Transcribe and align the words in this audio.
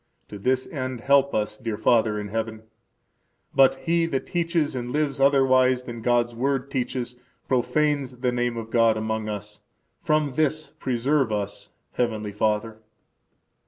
To 0.29 0.39
this 0.39 0.65
end 0.65 1.01
help 1.01 1.35
us, 1.35 1.59
dear 1.59 1.77
Father 1.77 2.19
in 2.19 2.29
heaven. 2.29 2.63
But 3.53 3.75
he 3.75 4.07
that 4.07 4.25
teaches 4.25 4.75
and 4.75 4.91
lives 4.91 5.19
otherwise 5.19 5.83
than 5.83 6.01
God's 6.01 6.33
Word 6.35 6.71
teaches 6.71 7.15
profanes 7.47 8.17
the 8.21 8.31
name 8.31 8.57
of 8.57 8.71
God 8.71 8.97
among 8.97 9.29
us. 9.29 9.61
From 10.01 10.33
this 10.33 10.71
preserve 10.79 11.31
us, 11.31 11.69
Heavenly 11.91 12.31
Father. 12.31 12.81